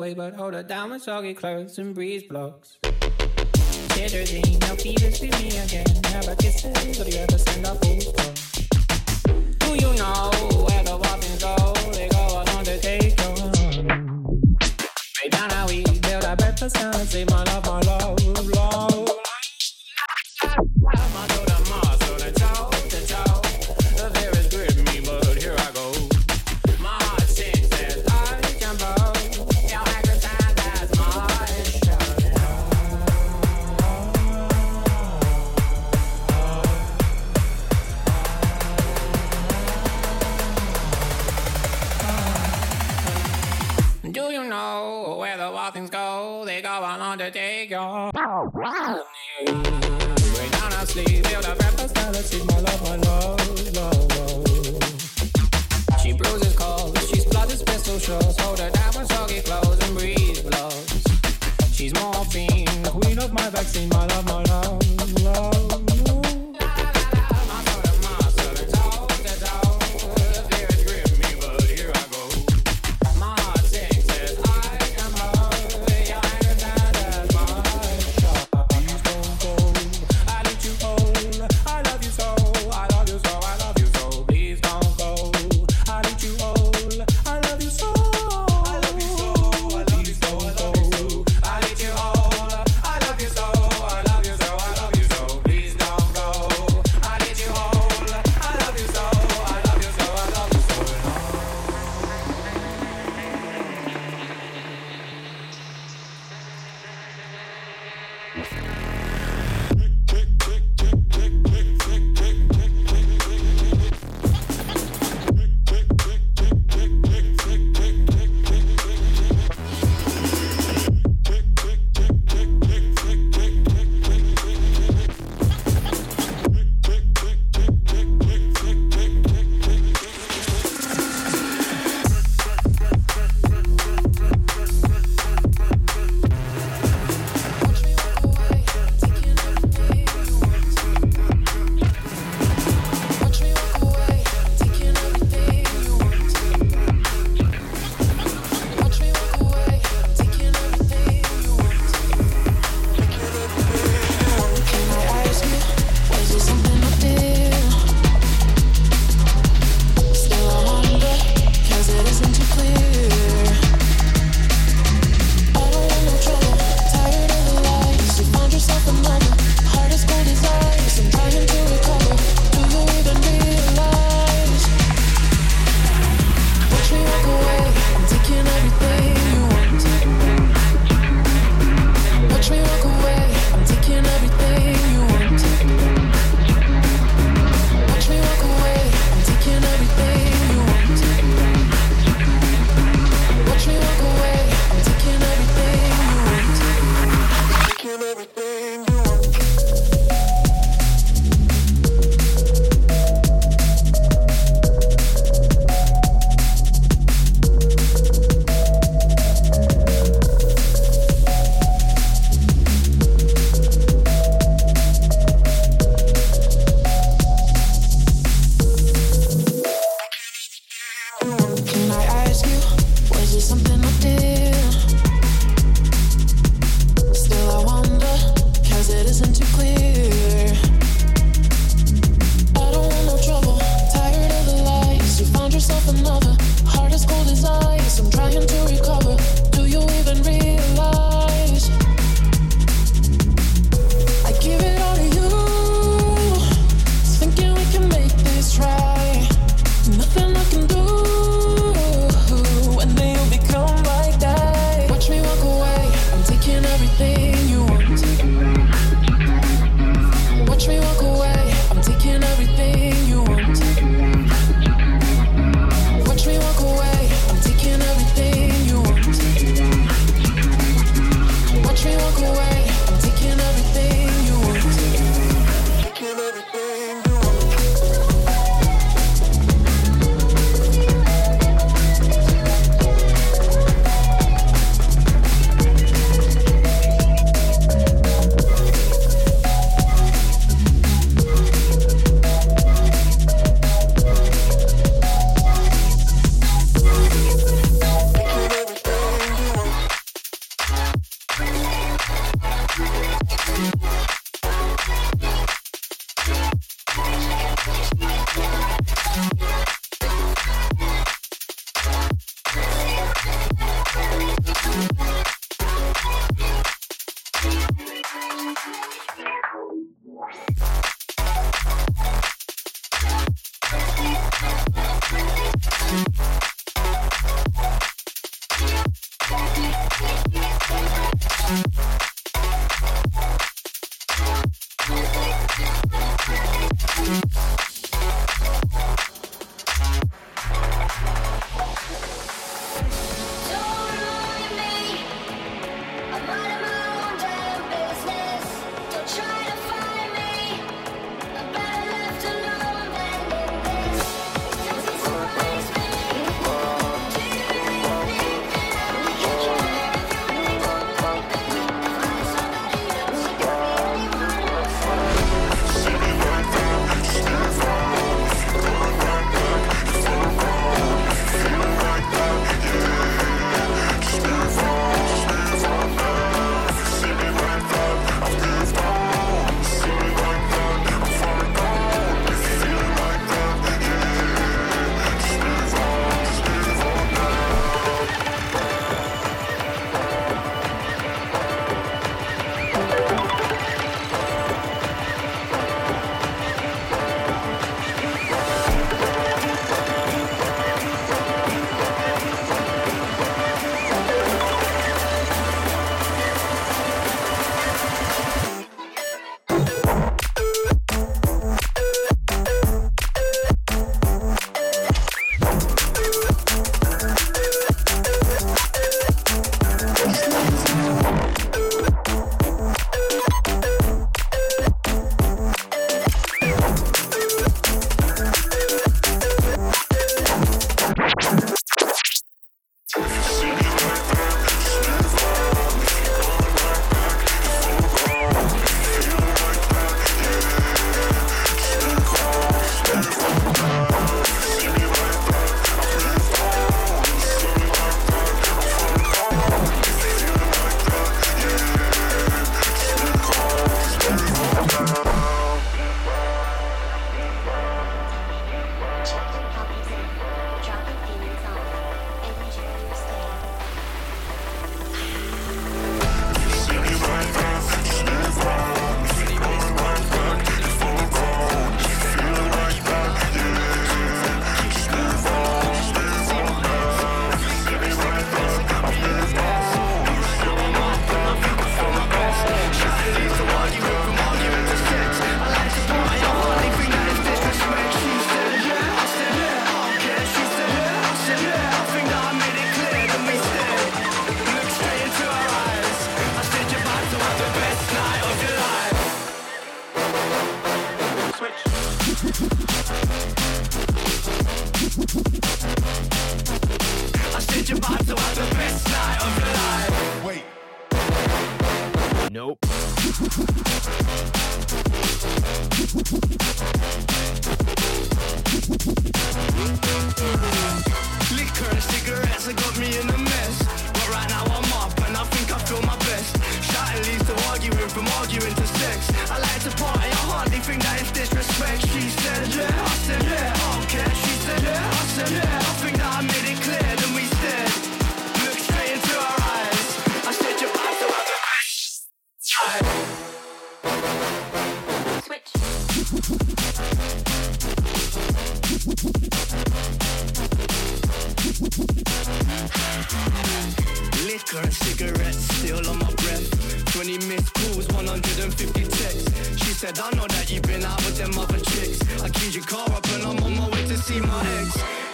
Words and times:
but 0.00 0.34
hold 0.34 0.54
her 0.54 0.62
down 0.62 0.90
with 0.90 1.02
soggy 1.02 1.34
clothes 1.34 1.78
and 1.78 1.94
breeze 1.94 2.22
blocks. 2.22 2.78
Cetirizine, 3.92 4.58
now 4.60 4.74
fever 4.74 5.08
with 5.08 5.20
me 5.20 5.48
again. 5.58 5.84
Have 6.04 6.26
a 6.26 6.36
kiss, 6.36 6.64
or 6.64 6.72
do 7.04 7.10
you 7.10 7.18
ever 7.18 7.36
send 7.36 7.66
a 7.66 7.74
full 7.74 7.98
Do 9.58 9.74
you 9.74 9.92
know 9.98 10.30
where 10.64 10.84
the 10.84 10.96
waffles 10.96 11.42
go? 11.42 11.54
They 11.92 12.08
go 12.08 12.18
on 12.18 12.64
the 12.64 12.78
take 12.80 13.20
on. 13.26 13.86
Right 15.20 15.30
down 15.30 15.50
how 15.50 15.66
we 15.68 15.84
build 15.84 16.24
our 16.24 16.36
breakfast 16.36 16.78
and 16.78 17.06
say 17.06 17.26
my 17.26 17.44
love, 17.44 17.66
my 17.66 17.80
love, 17.80 18.46
love. 18.54 18.99
Fallacy, 51.88 52.42
my 52.46 52.58
love, 52.60 52.82
my 52.82 52.96
love, 52.96 53.76
love, 53.76 54.16
love. 54.16 54.46
She 56.00 56.12
pistol 57.62 57.98
hold 58.40 58.58
her 58.58 58.70
clothes 59.42 59.78
and 59.86 59.96
blows. 60.42 61.04
She's 61.70 61.92
morphine, 61.94 62.66
queen 62.84 63.18
of 63.18 63.32
my 63.32 63.50
vaccine, 63.50 63.88
my 63.90 64.06
love, 64.06 64.24
my 64.24 64.42
love. 64.44 64.79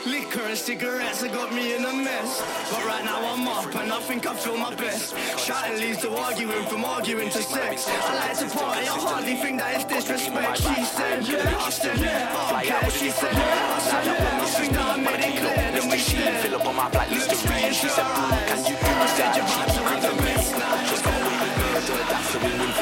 Liquor 0.06 0.46
and 0.46 0.56
cigarettes 0.56 1.22
have 1.22 1.32
got 1.32 1.52
me 1.52 1.74
in 1.74 1.84
a 1.84 1.92
mess. 1.92 2.40
But 2.70 2.84
right 2.86 3.04
now 3.04 3.20
I'm 3.32 3.48
up 3.48 3.74
and 3.74 3.92
I 3.92 4.00
think 4.00 4.26
I 4.26 4.34
feel 4.34 4.56
my 4.56 4.72
best. 4.74 5.16
Shouting 5.38 5.78
leads 5.80 6.02
to 6.02 6.10
arguing 6.14 6.64
from 6.66 6.84
arguing 6.84 7.30
to 7.30 7.42
sex. 7.42 7.88
I 7.88 8.14
like 8.14 8.38
to 8.38 8.46
party, 8.56 8.86
I 8.86 8.98
hardly 8.98 9.34
think 9.34 9.58
that 9.58 9.74
it's 9.74 9.84
disrespect. 9.84 10.58
She 10.58 10.84
said, 10.84 11.26
yeah, 11.26 11.58
I 11.58 11.70
said, 11.70 11.98
yeah, 11.98 12.54
I 12.54 12.64
care. 12.64 12.90
She 12.90 13.10
said, 13.10 13.32
yeah, 13.32 13.76
I 13.76 13.80
said, 13.80 14.04
yeah, 14.06 14.42
I 14.42 14.46
think 14.46 14.72
that 14.74 14.86
I 14.86 14.96
made 15.00 15.24
it 15.26 15.36
clear. 15.40 15.70
Then 15.74 15.88
we 15.90 15.98
shared. 15.98 16.40
Fill 16.42 16.54
up 16.54 16.66
on 16.66 16.76
my 16.76 16.88
blacklist 16.90 17.30
to. 17.30 17.36
She 17.36 17.88
said, 17.88 18.06
can 18.46 18.58
you 18.62 18.76
do 18.76 18.86
that? 18.86 19.02
I 19.02 19.06
said, 19.16 19.36
your 19.36 19.46
vibes 19.46 19.76
are 19.82 20.00
the 20.06 20.12
best. 20.22 20.54
Just 20.90 21.02
come 21.02 21.18
away 21.18 21.38
with 21.42 21.56
me, 21.58 22.02
that's 22.06 22.32
the 22.32 22.38
win-win 22.38 22.75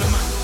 now 0.00 0.06
we're 0.06 0.12
down 0.12 0.12
to 0.12 0.16
the 0.16 0.18
max. 0.18 0.39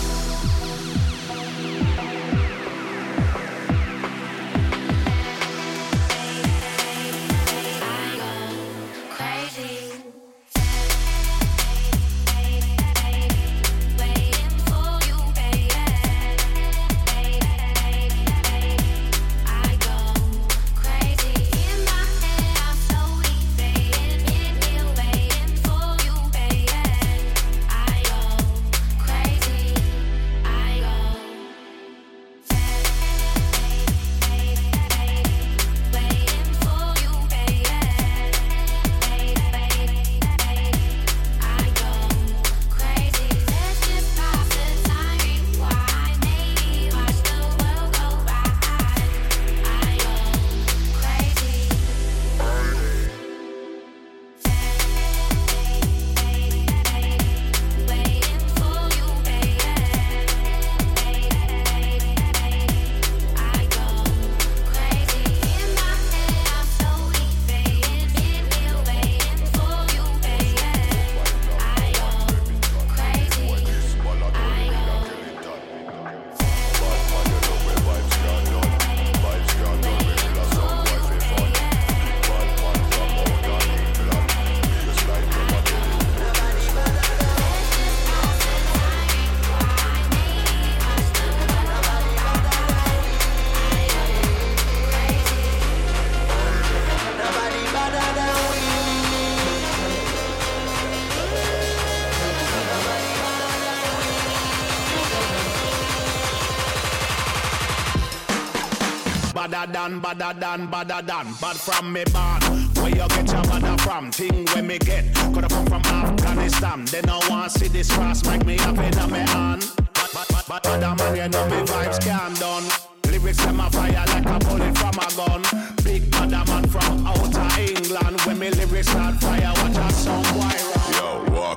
Than, 109.88 110.01
badder 110.01 110.40
than, 110.40 110.66
badder 110.66 111.07
than, 111.07 111.27
bad 111.40 111.57
from 111.57 111.92
me 111.92 112.05
born. 112.12 112.40
Where 112.77 112.88
you 112.88 113.09
get 113.09 113.33
your 113.33 113.42
badder 113.42 113.83
from? 113.83 114.11
Thing 114.11 114.44
where 114.46 114.62
me 114.62 114.79
get. 114.79 115.14
Coulda 115.14 115.49
come 115.49 115.66
from 115.66 115.83
Afghanistan. 115.83 116.85
They 116.87 117.03
no 117.03 117.20
want 117.29 117.53
see 117.53 117.68
this 117.68 117.90
cross 117.92 118.25
make 118.25 118.44
me 118.44 118.59
up 118.61 118.79
in 118.79 119.12
me 119.12 119.18
hand. 119.18 119.64
But, 119.94 120.11
but, 120.12 120.44
but, 120.49 120.62
but, 120.62 120.81
man, 120.81 121.16
you 121.16 121.29
know 121.29 121.46
me 121.49 121.57
vibes 121.66 122.01
can 122.01 122.35
done. 122.35 122.64
Lyrics 123.11 123.44
them 123.44 123.61
a 123.61 123.70
fire 123.70 124.05
like 124.09 124.27
a 124.27 124.38
bullet 124.44 124.77
from 124.79 124.96
a 124.99 125.09
gun. 125.16 125.42
Big 125.85 126.11
badder 126.11 126.44
man 126.51 126.66
from 126.68 127.07
outer 127.07 127.61
England. 127.61 128.20
When 128.22 128.38
me 128.38 128.51
lyrics 128.51 128.88
start 128.88 129.14
fire, 129.16 129.53
watch 129.57 129.77
a 129.77 129.92
song 129.92 130.25
wire 130.38 130.56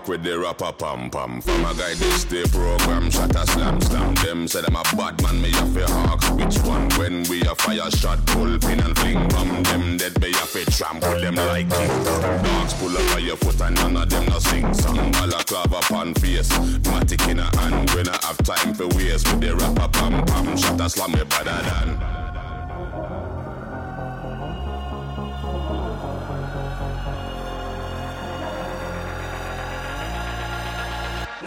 with 0.09 0.23
the 0.23 0.37
rapper 0.37 0.71
pam 0.73 1.09
pam. 1.11 1.39
From 1.39 1.65
a 1.65 1.73
guy 1.75 1.93
this 1.93 2.23
day 2.23 2.43
program, 2.45 3.11
shot 3.11 3.35
a 3.35 3.45
slam 3.45 3.79
slam. 3.79 4.15
Them 4.15 4.47
say 4.47 4.61
them 4.61 4.75
a 4.75 4.83
bad 4.97 5.21
man, 5.21 5.39
me 5.39 5.51
have 5.51 5.73
to 5.73 5.85
hawk. 5.85 6.23
Which 6.35 6.57
one? 6.65 6.89
When 6.97 7.23
we 7.29 7.41
a 7.41 7.53
fire 7.53 7.91
shot, 7.91 8.25
pull 8.25 8.57
pin 8.57 8.79
and 8.79 8.97
fling 8.97 9.27
bomb. 9.29 9.63
Them 9.63 9.97
dead, 9.97 10.19
me 10.19 10.33
have 10.33 10.51
to 10.51 10.65
trample 10.65 11.21
them 11.21 11.35
like. 11.35 11.69
Dogs 11.69 12.73
pull 12.73 12.97
up 12.97 13.15
on 13.15 13.23
your 13.23 13.37
foot 13.37 13.61
and 13.61 13.75
none 13.75 13.97
of 13.97 14.09
them 14.09 14.25
no 14.25 14.39
sing 14.39 14.73
song. 14.73 15.11
Balaclava 15.11 15.81
pan 15.81 16.13
face, 16.15 16.49
matic 16.89 17.29
in 17.29 17.39
a 17.39 17.55
hand. 17.57 17.89
When 17.91 18.09
I 18.09 18.17
have 18.23 18.37
time 18.39 18.73
for 18.73 18.87
waste 18.87 19.31
with 19.31 19.41
the 19.41 19.55
rapper 19.55 19.87
pam 19.89 20.25
pam. 20.25 20.57
Shot 20.57 20.81
a 20.81 20.89
slam 20.89 21.11
me 21.11 21.23
better 21.23 21.61
than. 21.69 22.38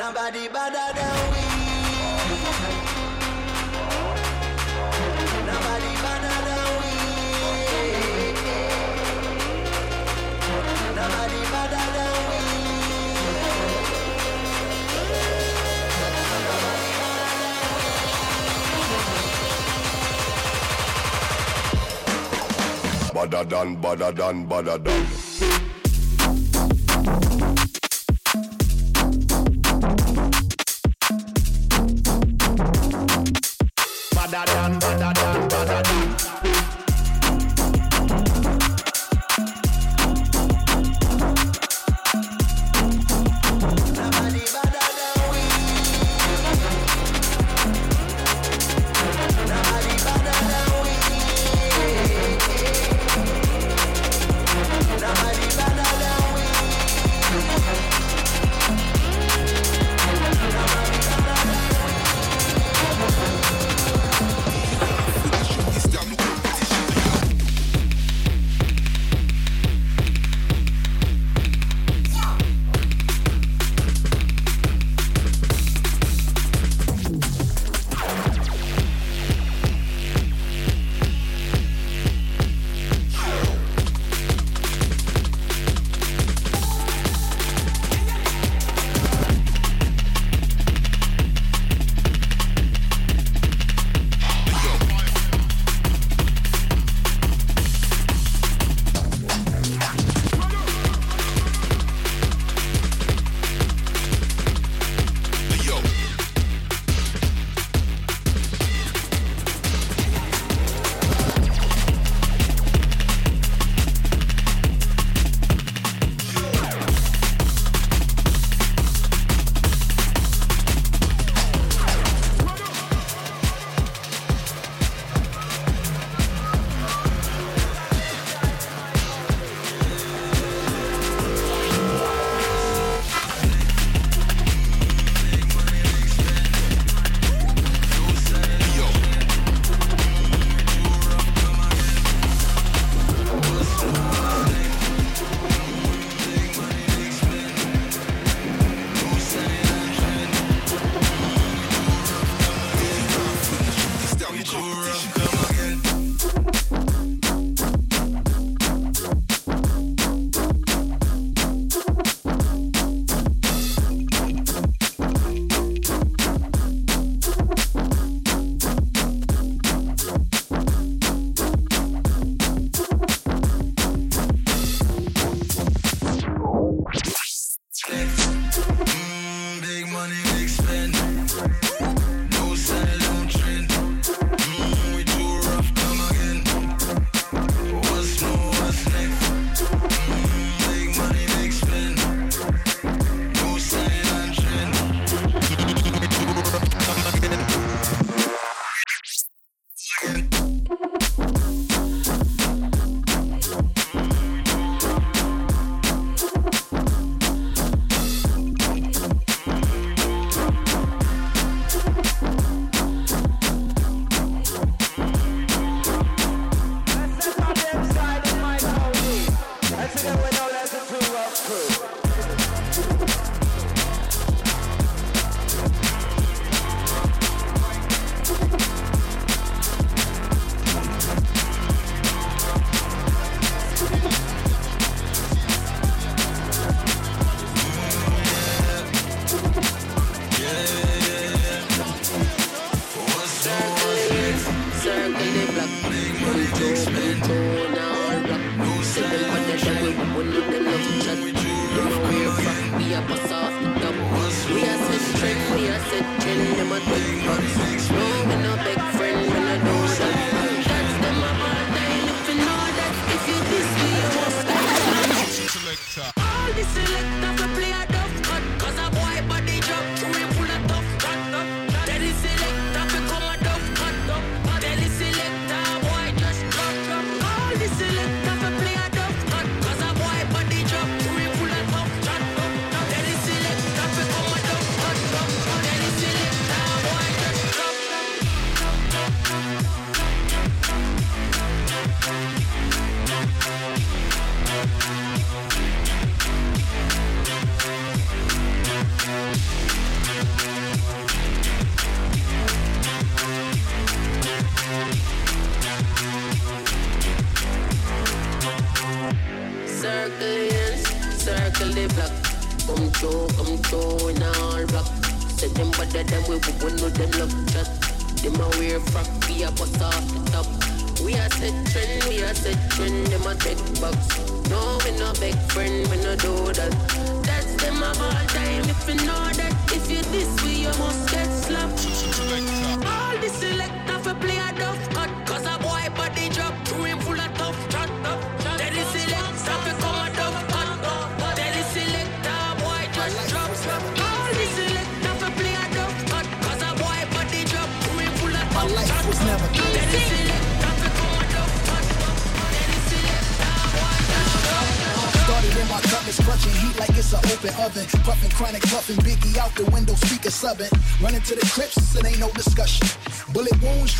Nobody 0.02 0.48
better 0.48 0.88
than 0.98 1.16
we. 1.30 1.42
Nobody 5.46 5.92
better 6.02 6.38
than 6.46 6.66
we. 6.78 6.90
Nobody 10.98 11.40
better 11.54 11.86
than 11.94 12.14
we. 12.26 12.40
Badder 23.14 23.44
than, 23.44 23.68
badder 23.80 24.10
than, 24.10 24.46
badder 24.46 24.78
than. 24.78 25.06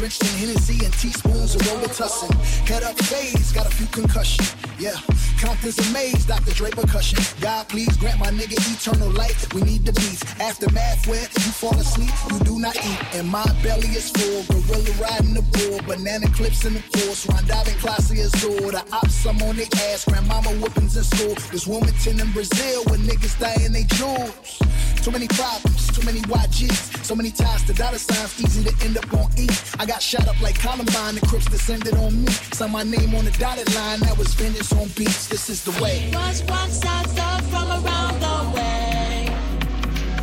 Drenched 0.03 0.23
in 0.23 0.49
Hennessy 0.49 0.85
and 0.85 0.93
teaspoons 0.95 1.55
of 1.55 1.61
Robitussin. 1.63 2.35
Head 2.67 2.83
up 2.83 2.99
phase, 3.05 3.53
got 3.53 3.67
a 3.67 3.71
few 3.71 3.87
concussion. 3.87 4.45
Yeah, 4.77 4.99
Compton's 5.39 5.79
amazed, 5.91 6.27
Dr. 6.27 6.51
Dre 6.55 6.71
percussion. 6.71 7.21
God, 7.41 7.69
please 7.69 7.97
grant 7.99 8.19
my 8.19 8.27
nigga 8.31 8.59
eternal 8.75 9.11
life. 9.11 9.47
We 9.55 9.63
need 9.63 9.87
the 9.87 9.93
beats. 9.93 10.25
Aftermath 10.41 11.07
where 11.07 11.23
you 11.23 11.53
fall 11.55 11.79
asleep, 11.79 12.11
you 12.33 12.39
do 12.41 12.59
not 12.59 12.75
eat. 12.75 12.99
And 13.15 13.29
my 13.29 13.47
belly 13.63 13.95
is 13.95 14.11
full, 14.11 14.43
gorilla 14.51 14.91
riding 14.99 15.35
the 15.35 15.43
bull, 15.55 15.79
banana 15.87 16.27
clips 16.35 16.65
in 16.65 16.75
the 16.75 16.81
force, 16.81 17.25
Rondavin 17.27 17.79
classy 17.79 18.23
azul. 18.23 18.73
The 18.73 18.83
ops, 18.91 19.25
I'm 19.25 19.41
on 19.43 19.55
their 19.55 19.71
ass, 19.95 20.05
grandmama 20.05 20.51
whoopings 20.59 20.97
in 20.97 21.05
school. 21.05 21.35
This 21.53 21.65
Wilmington 21.69 22.19
in 22.19 22.33
Brazil 22.33 22.83
where 22.87 22.99
niggas 22.99 23.39
dying 23.39 23.71
they 23.71 23.85
jewels. 23.85 24.59
Too 25.03 25.11
many 25.11 25.29
problems, 25.29 25.87
too 25.95 26.05
many 26.07 26.21
YGs, 26.23 26.92
so 27.13 27.17
many 27.17 27.31
ties 27.31 27.63
to 27.65 27.75
dollar 27.75 27.99
signs, 27.99 28.41
easy 28.41 28.65
to 28.65 28.85
end 28.87 28.97
up 28.97 29.13
on 29.13 29.31
E. 29.37 29.47
I 29.79 29.85
got 29.85 30.01
shot 30.01 30.27
up 30.29 30.41
like 30.41 30.59
Columbine, 30.59 31.17
the 31.17 31.21
Crips 31.27 31.45
descended 31.45 31.93
on 31.97 32.25
me. 32.25 32.33
Signed 32.57 32.73
my 32.73 32.85
name 32.85 33.15
on 33.15 33.27
the 33.27 33.31
dotted 33.33 33.69
line, 33.75 34.01
that 34.01 34.17
was 34.17 34.33
vengeance 34.33 34.73
on 34.73 34.89
beats. 34.97 35.29
This 35.29 35.51
is 35.51 35.63
the 35.63 35.73
way. 35.83 36.11
Rock 36.15 36.71
stars 36.71 37.19
up 37.19 37.43
from 37.53 37.69
around 37.69 38.19
the 38.27 38.57
way. 38.57 39.29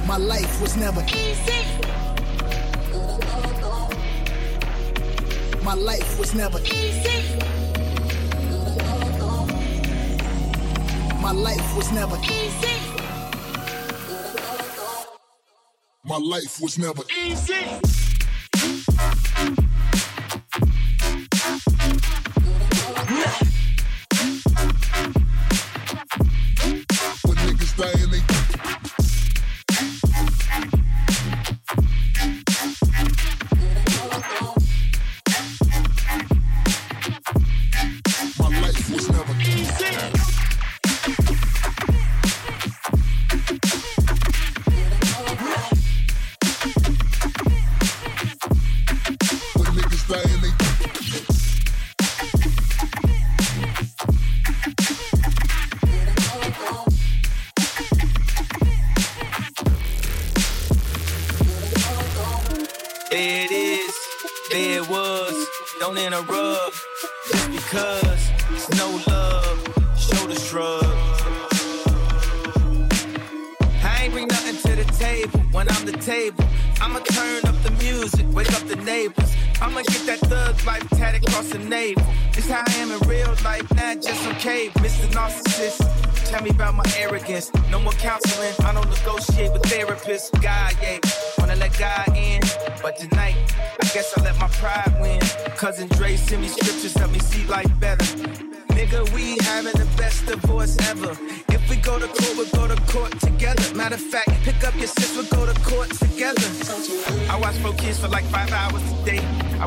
My 0.08 0.18
life 0.18 0.60
was 0.64 0.76
never 0.78 1.04
Easy. 1.14 1.62
My 5.64 5.76
life 5.76 6.18
was 6.18 6.34
never 6.34 6.60
Easy. 6.62 7.38
My 11.22 11.34
life 11.34 11.78
was 11.78 11.92
never 11.92 12.18
Easy. 12.24 12.79
My 16.10 16.18
life 16.18 16.60
was 16.60 16.80
never 16.80 17.04
When 17.04 18.09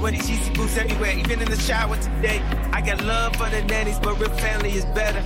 wear 0.03 0.13
these 0.13 0.29
Yeezy 0.29 0.55
boots 0.55 0.77
everywhere, 0.77 1.17
even 1.17 1.41
in 1.41 1.49
the 1.49 1.57
shower 1.57 1.97
today. 1.97 2.41
I 2.73 2.81
got 2.81 3.03
love 3.05 3.37
for 3.37 3.49
the 3.49 3.63
nannies, 3.63 3.99
but 4.01 4.19
real 4.19 4.31
family 4.31 4.73
is 4.73 4.85
better. 4.87 5.23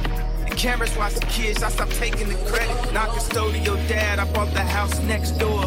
The 0.48 0.54
cameras 0.54 0.94
watch 0.96 1.14
the 1.14 1.24
kids, 1.26 1.62
I 1.62 1.70
stop 1.70 1.88
taking 1.90 2.28
the 2.28 2.34
credit. 2.50 2.92
Not 2.92 3.08
custodial 3.08 3.76
dad, 3.88 4.18
I 4.18 4.30
bought 4.32 4.52
the 4.52 4.60
house 4.60 5.00
next 5.02 5.32
door. 5.32 5.62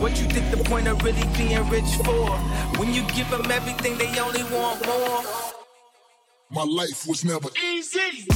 What 0.00 0.18
you 0.20 0.28
think 0.28 0.56
the 0.56 0.62
point 0.64 0.86
of 0.86 1.02
really 1.02 1.26
being 1.36 1.68
rich 1.68 1.92
for? 2.04 2.30
When 2.78 2.94
you 2.94 3.02
give 3.14 3.28
them 3.30 3.50
everything, 3.50 3.98
they 3.98 4.18
only 4.20 4.44
want 4.44 4.86
more. 4.86 5.22
My 6.50 6.64
life 6.64 7.06
was 7.06 7.24
never 7.24 7.48
Easy. 7.64 8.28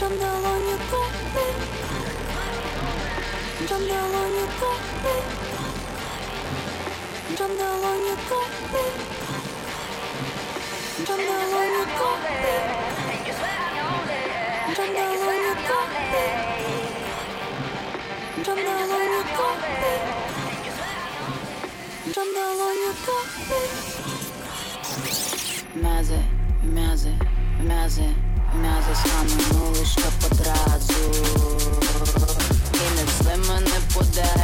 Jam 0.00 0.12
dalonie 0.18 0.76
pompy 0.90 1.46
Jam 3.68 3.82
dalonie 3.88 4.46
pompy 4.60 5.14
Jam 7.38 7.50
dalonie 7.58 8.16
pompy 8.28 8.84
Jam 11.06 11.20
dalonie 11.28 11.84
pompy 11.98 12.54
Jam 14.76 14.88
dalonie 14.96 15.54
pompy 15.68 16.24
Jam 18.44 18.58
dalonie 18.64 19.22
pompy 19.36 19.94
Jam 22.14 22.28
dalonie 22.34 22.92
pompy 23.04 23.62
Mazy, 25.82 26.20
mazy, 26.62 27.14
mazy 27.68 28.19
м'язи 28.60 28.94
схаменули, 28.94 29.84
що 29.84 30.02
подразу 30.20 30.94
І 32.74 32.96
не 32.96 33.12
зли 33.18 33.36
мене 33.48 33.80
поде. 33.94 34.39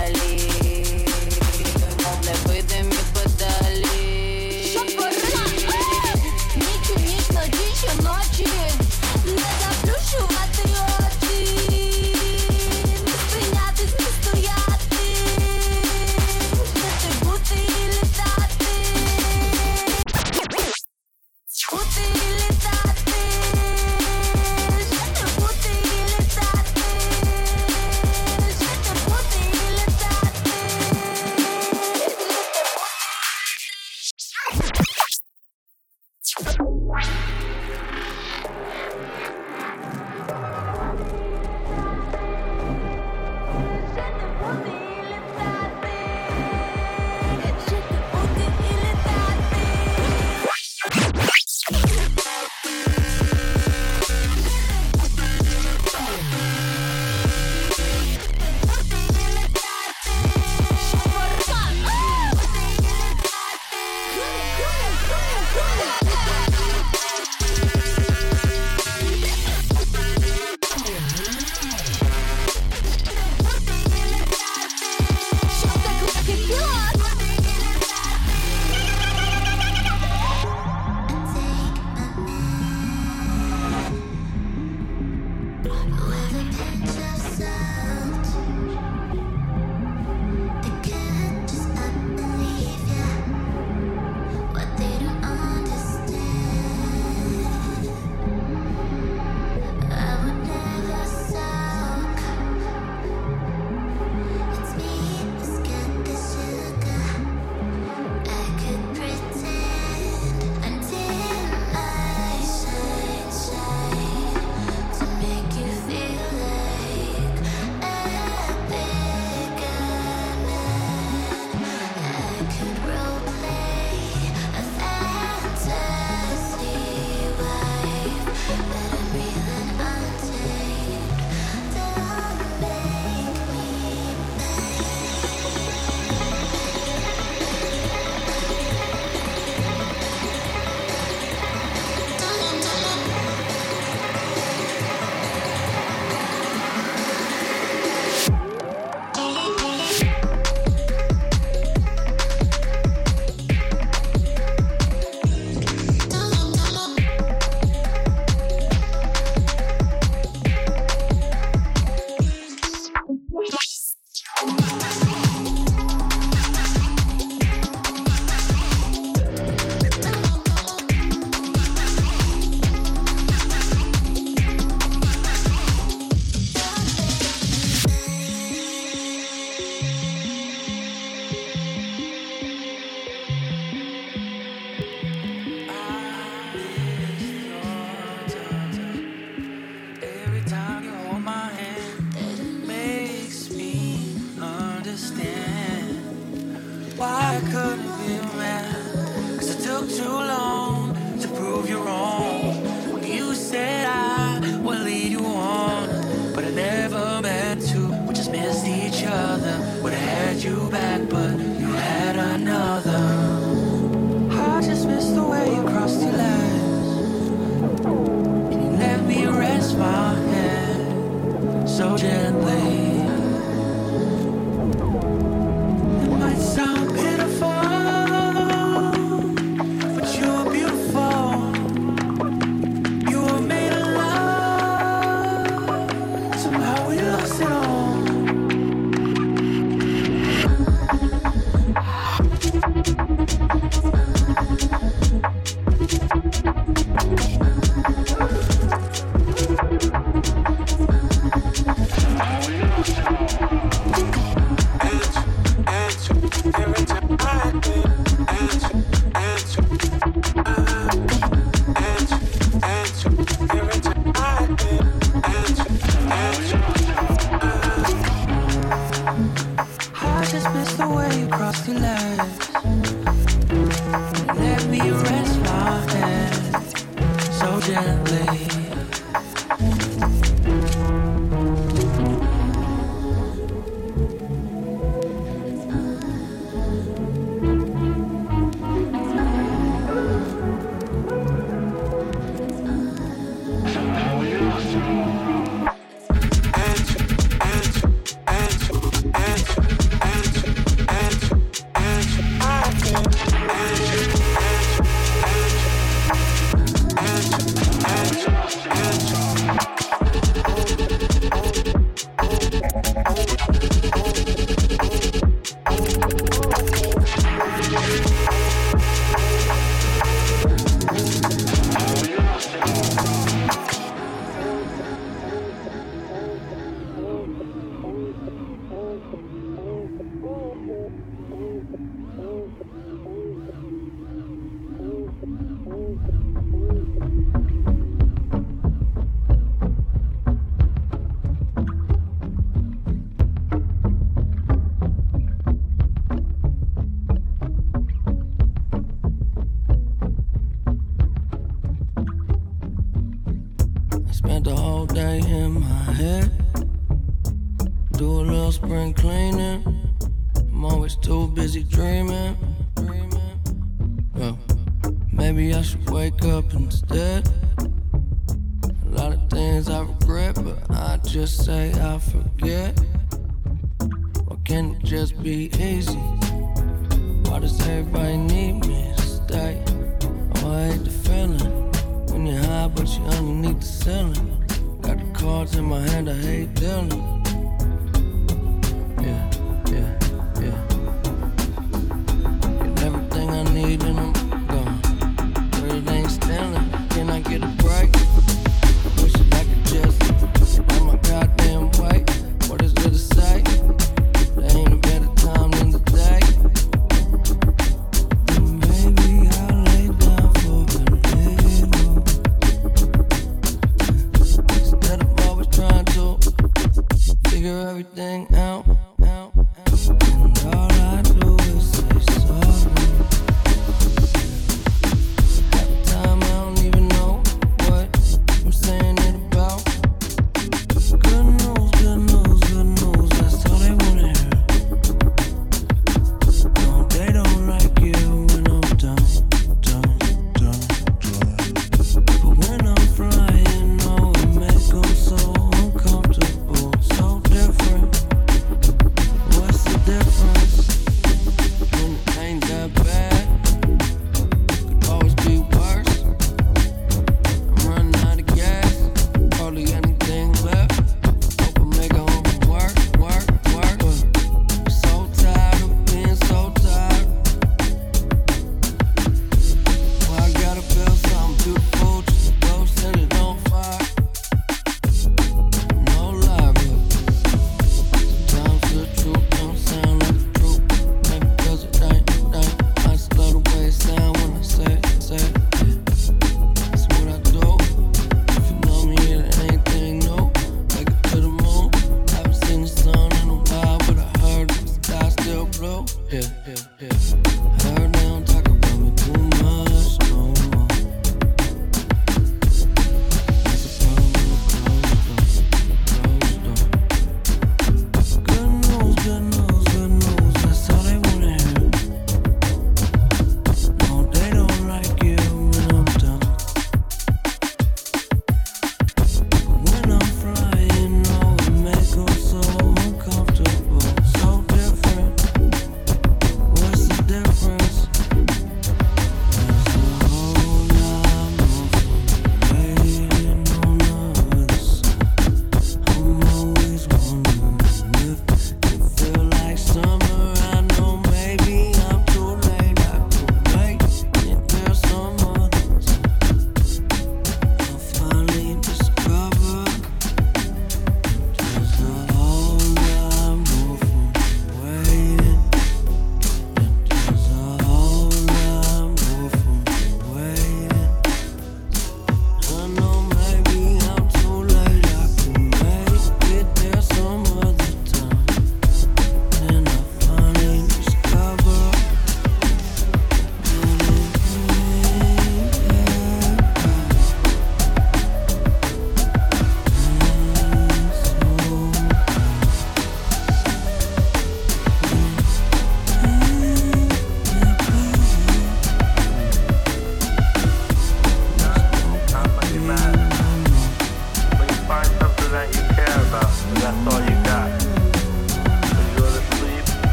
Figure 417.46 417.68
everything 417.68 418.26
out. 418.34 418.75